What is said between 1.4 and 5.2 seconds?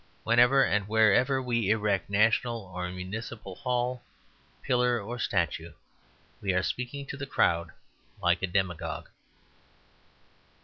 we erect a national or municipal hall, pillar, or